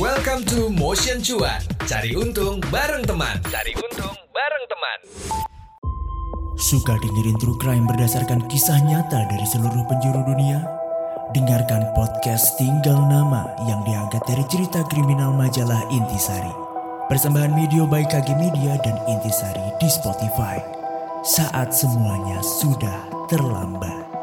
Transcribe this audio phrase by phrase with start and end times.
[0.00, 1.60] Welcome to Motion Cuan.
[1.84, 3.36] Cari untung bareng teman.
[3.52, 4.98] Cari untung bareng teman.
[6.56, 10.64] Suka dengerin true crime berdasarkan kisah nyata dari seluruh penjuru dunia?
[11.36, 16.54] Dengarkan podcast Tinggal Nama yang diangkat dari cerita kriminal majalah Intisari.
[17.12, 20.64] Persembahan video by KG Media dan Intisari di Spotify.
[21.20, 24.19] Saat semuanya sudah terlambat.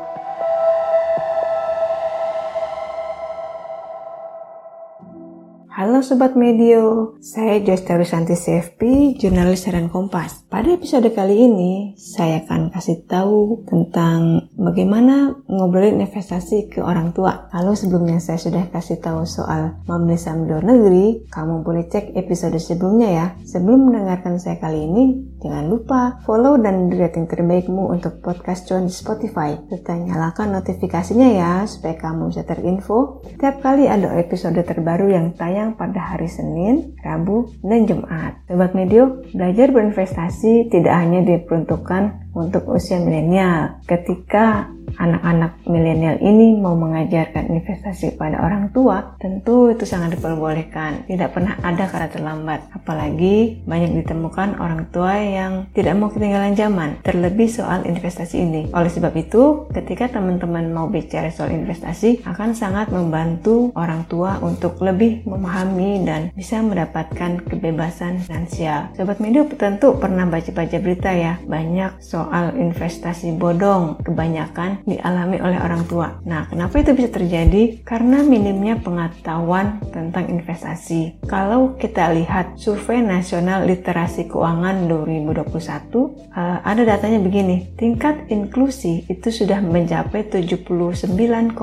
[5.87, 10.43] Halo Sobat Medio, saya Joyce Tarusanti CFP, jurnalis Harian Kompas.
[10.51, 17.47] Pada episode kali ini, saya akan kasih tahu tentang bagaimana ngobrolin investasi ke orang tua.
[17.55, 22.59] Kalau sebelumnya saya sudah kasih tahu soal membeli saham luar negeri, kamu boleh cek episode
[22.59, 23.27] sebelumnya ya.
[23.47, 25.03] Sebelum mendengarkan saya kali ini,
[25.43, 29.57] jangan lupa follow dan rating terbaikmu untuk podcast cuan di Spotify.
[29.67, 35.77] Serta nyalakan notifikasinya ya, supaya kamu bisa terinfo setiap kali ada episode terbaru yang tayang
[35.77, 38.43] pada hari Senin, Rabu, dan Jumat.
[38.47, 43.81] Sobat Medio, belajar berinvestasi tidak hanya diperuntukkan untuk usia milenial.
[43.89, 51.03] Ketika anak-anak milenial ini mau mengajarkan investasi pada orang tua, tentu itu sangat diperbolehkan.
[51.09, 52.71] Tidak pernah ada kata terlambat.
[52.71, 58.61] Apalagi banyak ditemukan orang tua yang tidak mau ketinggalan zaman, terlebih soal investasi ini.
[58.71, 64.79] Oleh sebab itu, ketika teman-teman mau bicara soal investasi, akan sangat membantu orang tua untuk
[64.79, 68.93] lebih memahami dan bisa mendapatkan kebebasan finansial.
[68.95, 73.99] Sobat Medio tentu pernah baca-baca berita ya, banyak soal investasi bodong.
[74.05, 76.17] Kebanyakan dialami oleh orang tua.
[76.23, 77.83] Nah, kenapa itu bisa terjadi?
[77.83, 81.19] Karena minimnya pengetahuan tentang investasi.
[81.27, 89.27] Kalau kita lihat survei nasional literasi keuangan 2021, uh, ada datanya begini, tingkat inklusi itu
[89.27, 91.53] sudah mencapai 79,16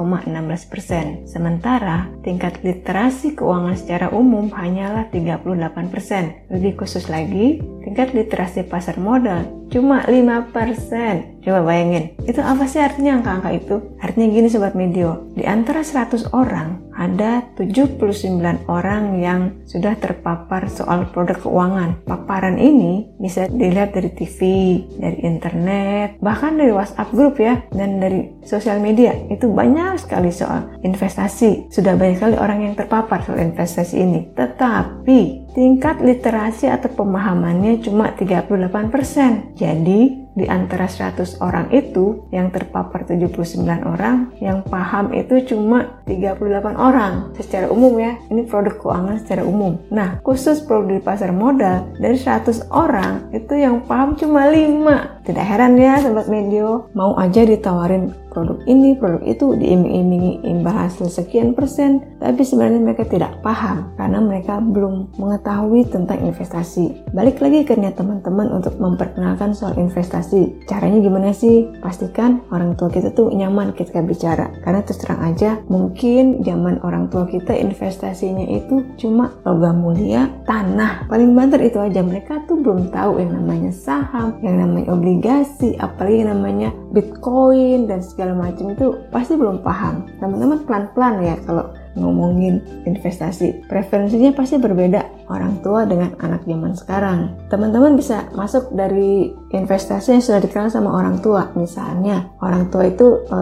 [0.68, 1.24] persen.
[1.24, 6.44] Sementara tingkat literasi keuangan secara umum hanyalah 38 persen.
[6.52, 11.42] Lebih khusus lagi, tingkat literasi pasar modal cuma 5%.
[11.42, 13.76] Coba bayangin, itu apa sih artinya angka-angka itu?
[13.98, 18.00] Artinya gini Sobat Medio, di antara 100 orang, ada 79
[18.70, 21.90] orang yang sudah terpapar soal produk keuangan.
[22.06, 24.40] Paparan ini bisa dilihat dari TV,
[24.98, 29.14] dari internet, bahkan dari WhatsApp grup ya, dan dari sosial media.
[29.28, 31.68] Itu banyak sekali soal investasi.
[31.70, 34.20] Sudah banyak sekali orang yang terpapar soal investasi ini.
[34.34, 39.54] Tetapi tingkat literasi atau pemahamannya cuma 38%.
[39.54, 46.74] Jadi, di antara 100 orang itu yang terpapar 79 orang, yang paham itu cuma 38
[46.74, 48.18] orang secara umum ya.
[48.28, 49.78] Ini produk keuangan secara umum.
[49.94, 55.13] Nah, khusus produk di pasar modal dari 100 orang itu yang paham cuma 5.
[55.24, 61.06] Tidak heran ya sobat medio, mau aja ditawarin produk ini, produk itu, diiming-imingi imbal hasil
[61.06, 67.14] sekian persen, tapi sebenarnya mereka tidak paham karena mereka belum mengetahui tentang investasi.
[67.14, 70.66] Balik lagi ke niat teman-teman untuk memperkenalkan soal investasi.
[70.66, 71.70] Caranya gimana sih?
[71.78, 74.50] Pastikan orang tua kita tuh nyaman ketika bicara.
[74.66, 81.06] Karena terus terang aja, mungkin zaman orang tua kita investasinya itu cuma logam mulia, tanah.
[81.06, 82.02] Paling banter itu aja.
[82.02, 85.13] Mereka tuh belum tahu yang namanya saham, yang namanya obligasi,
[85.78, 90.08] apalagi yang namanya bitcoin dan segala macam itu pasti belum paham.
[90.18, 93.66] Teman-teman pelan-pelan ya kalau ngomongin investasi.
[93.70, 97.18] Preferensinya pasti berbeda orang tua dengan anak zaman sekarang.
[97.48, 101.48] Teman-teman bisa masuk dari investasi yang sudah dikenal sama orang tua.
[101.56, 103.38] Misalnya orang tua itu e,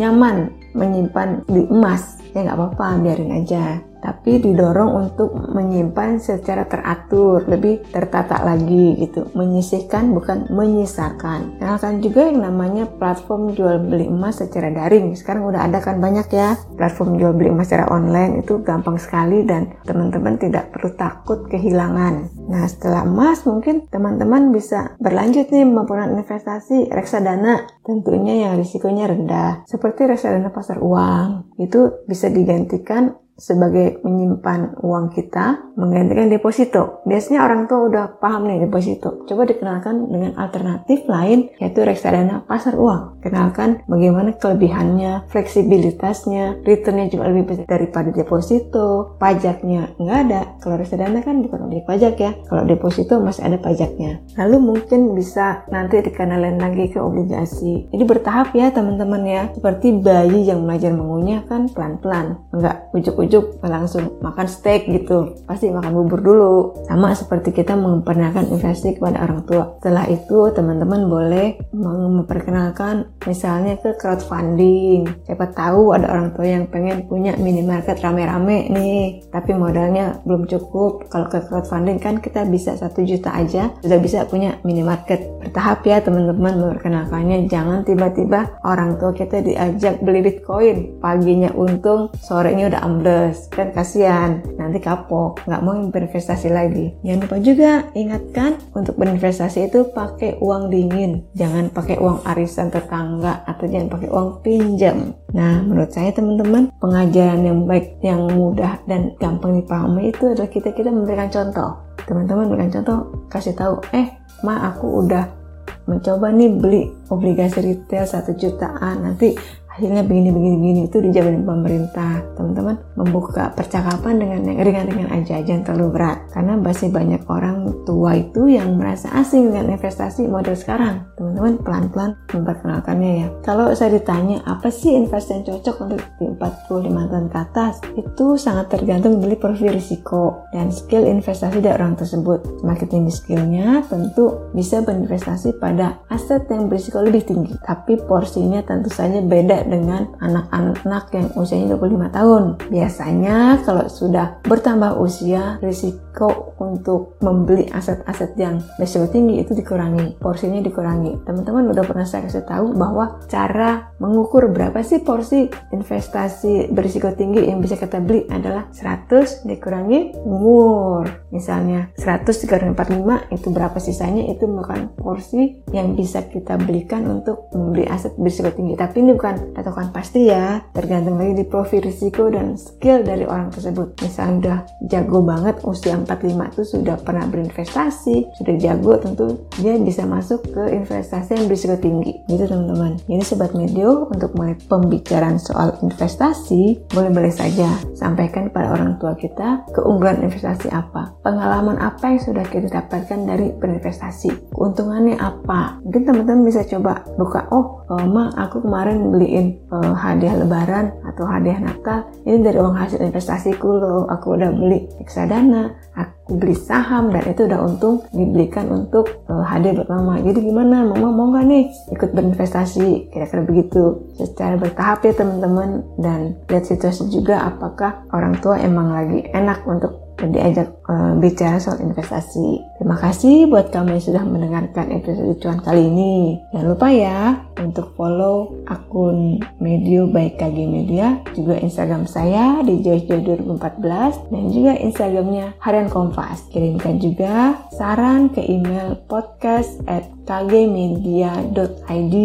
[0.00, 7.42] nyaman menyimpan di emas, ya nggak apa-apa, biarin aja tapi didorong untuk menyimpan secara teratur,
[7.50, 9.26] lebih tertata lagi gitu.
[9.34, 11.58] Menyisihkan bukan menyisakan.
[11.58, 15.18] Kenalkan juga yang namanya platform jual beli emas secara daring.
[15.18, 19.42] Sekarang udah ada kan banyak ya platform jual beli emas secara online itu gampang sekali
[19.42, 22.30] dan teman-teman tidak perlu takut kehilangan.
[22.46, 29.66] Nah setelah emas mungkin teman-teman bisa berlanjut nih melakukan investasi reksadana tentunya yang risikonya rendah
[29.66, 37.04] seperti reksadana pasar uang itu bisa digantikan sebagai menyimpan uang kita menggantikan deposito.
[37.04, 39.28] Biasanya orang tua udah paham nih deposito.
[39.28, 43.20] Coba dikenalkan dengan alternatif lain yaitu reksadana pasar uang.
[43.20, 50.40] Kenalkan bagaimana kelebihannya, fleksibilitasnya, returnnya juga lebih besar daripada deposito, pajaknya nggak ada.
[50.64, 52.32] Kalau reksadana kan bukan objek pajak ya.
[52.48, 54.24] Kalau deposito masih ada pajaknya.
[54.40, 57.92] Lalu mungkin bisa nanti dikenalin lagi ke obligasi.
[57.92, 59.42] Jadi bertahap ya teman-teman ya.
[59.52, 62.40] Seperti bayi yang belajar mengunyah kan pelan-pelan.
[62.56, 65.34] Enggak ujuk-ujuk ujuk langsung makan steak gitu.
[65.44, 66.54] Pasti makan bubur dulu.
[66.86, 69.76] Sama seperti kita memperkenalkan investasi kepada orang tua.
[69.82, 75.26] Setelah itu teman-teman boleh memperkenalkan misalnya ke crowdfunding.
[75.26, 79.26] Siapa tahu ada orang tua yang pengen punya minimarket rame-rame nih.
[79.34, 81.10] Tapi modalnya belum cukup.
[81.10, 85.26] Kalau ke crowdfunding kan kita bisa satu juta aja sudah bisa punya minimarket.
[85.42, 87.50] Bertahap ya teman-teman memperkenalkannya.
[87.50, 91.02] Jangan tiba-tiba orang tua kita diajak beli bitcoin.
[91.02, 93.15] Paginya untung sorenya udah ambles
[93.52, 96.94] kan kasihan nanti kapok nggak mau berinvestasi lagi.
[97.02, 101.24] Jangan lupa juga ingatkan untuk berinvestasi itu pakai uang dingin.
[101.36, 105.14] Jangan pakai uang arisan tetangga atau jangan pakai uang pinjam.
[105.32, 110.72] Nah menurut saya teman-teman pengajaran yang baik yang mudah dan gampang dipahami itu adalah kita
[110.72, 111.82] kita memberikan contoh.
[112.06, 112.98] Teman-teman berikan contoh
[113.32, 114.14] kasih tahu eh
[114.44, 115.46] ma aku udah
[115.86, 119.06] mencoba nih beli obligasi retail satu jutaan.
[119.06, 119.38] Nanti
[119.76, 120.80] akhirnya begini begini begini.
[120.88, 122.24] Itu dijamin pemerintah.
[122.32, 125.44] Teman-teman membuka percakapan dengan yang ringan-ringan aja.
[125.44, 126.18] Jangan terlalu berat.
[126.32, 131.04] Karena masih banyak orang tua itu yang merasa asing dengan investasi model sekarang.
[131.20, 133.28] Teman-teman pelan-pelan memperkenalkannya ya.
[133.44, 137.74] Kalau saya ditanya apa sih investasi yang cocok untuk di 45 tahun ke atas?
[138.00, 142.64] Itu sangat tergantung dari profil risiko dan skill investasi dari orang tersebut.
[142.64, 147.52] Semakin tinggi skillnya tentu bisa berinvestasi pada aset yang berisiko lebih tinggi.
[147.60, 152.42] Tapi porsinya tentu saja beda dengan anak-anak yang usianya 25 tahun.
[152.70, 153.36] Biasanya
[153.66, 161.20] kalau sudah bertambah usia, risiko untuk membeli aset-aset yang berisiko tinggi itu dikurangi, porsinya dikurangi.
[161.28, 167.44] Teman-teman udah pernah saya kasih tahu bahwa cara mengukur berapa sih porsi investasi berisiko tinggi
[167.44, 171.28] yang bisa kita beli adalah 100 dikurangi umur.
[171.32, 177.52] Misalnya 100 dikurangi 45 itu berapa sisanya itu bukan porsi yang bisa kita belikan untuk
[177.52, 178.74] membeli aset berisiko tinggi.
[178.76, 183.48] Tapi ini bukan patokan pasti ya tergantung lagi di profil risiko dan skill dari orang
[183.48, 183.96] tersebut.
[184.04, 184.58] Misalnya udah
[184.92, 190.76] jago banget usia 45 itu sudah pernah berinvestasi sudah jago tentu dia bisa masuk ke
[190.76, 192.12] investasi yang berisiko tinggi.
[192.28, 193.00] Gitu teman-teman.
[193.08, 199.64] Jadi sobat medio untuk mulai pembicaraan soal investasi boleh-boleh saja sampaikan pada orang tua kita
[199.72, 205.80] keunggulan investasi apa pengalaman apa yang sudah kita dapatkan dari berinvestasi keuntungannya apa.
[205.80, 211.58] Mungkin teman-teman bisa coba buka oh ma aku kemarin beliin uh, hadiah lebaran atau hadiah
[211.60, 217.22] Natal ini dari uang hasil investasiku loh aku udah beli reksadana aku beli saham dan
[217.30, 220.18] itu udah untung dibelikan untuk uh, hadiah buat mama.
[220.20, 220.82] Jadi gimana?
[220.82, 221.64] Mama mau nggak nih
[221.94, 223.14] ikut berinvestasi?
[223.14, 224.10] Kira-kira begitu.
[224.18, 225.86] Secara bertahap ya teman-teman.
[225.96, 231.60] Dan lihat situasi juga apakah orang tua emang lagi enak untuk dan diajak uh, bicara
[231.60, 232.60] soal investasi.
[232.80, 236.40] Terima kasih buat kamu yang sudah mendengarkan episode cuan kali ini.
[236.52, 243.08] Jangan lupa ya untuk follow akun Medio baik KG Media, juga Instagram saya di Joyce
[243.08, 246.48] 2014 dan juga Instagramnya Harian Kompas.
[246.52, 252.16] Kirimkan juga saran ke email podcast at kgmedia.id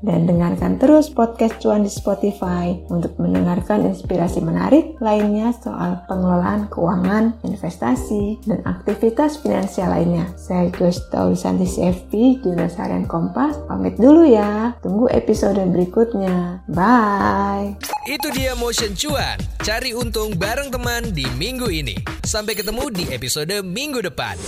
[0.00, 7.38] dan dengarkan terus podcast Cuan di Spotify untuk mendengarkan inspirasi menarik lainnya soal pengelolaan keuangan,
[7.42, 10.30] investasi, dan aktivitas finansial lainnya.
[10.38, 13.58] Saya Joyce Taulisanti CFP, Jurnalis Harian Kompas.
[13.66, 14.78] Pamit dulu ya.
[14.84, 16.62] Tunggu episode berikutnya.
[16.70, 17.78] Bye.
[18.06, 19.36] Itu dia Motion Cuan.
[19.60, 21.96] Cari untung bareng teman di minggu ini.
[22.22, 24.38] Sampai ketemu di episode minggu depan.